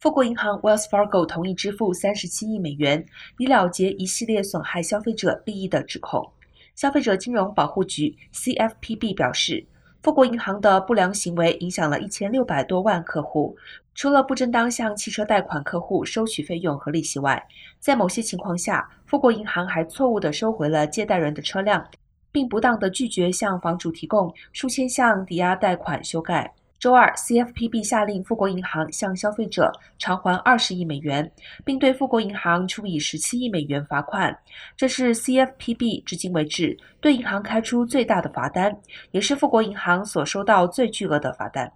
[0.00, 3.04] 富国银行 Wells Fargo 同意支付三十七亿美元，
[3.36, 6.26] 以了结一系列损害消费者利益的指控。
[6.74, 9.62] 消费者金融保护局 （CFPB） 表示，
[10.02, 13.54] 富国银行的不良行为影响了一千六百多万客户。
[13.94, 17.46] 除了不正当向汽车贷款客户收取费用和利息外，
[17.78, 21.86] 在某些情况下，富国银行还错误地收回了借贷人的车辆，
[22.32, 26.54] 并不当地拒绝向房主提供数千项抵押贷款修改。
[26.80, 31.30] 周二，CFPB 下令富国银行向消费者偿还二十亿美元，
[31.62, 34.34] 并对富国银行处以十七亿美元罚款。
[34.78, 38.74] 这是 CFPB 至今为止对银行开出最大的罚单，
[39.10, 41.70] 也是富国银行所收到最巨额的罚单。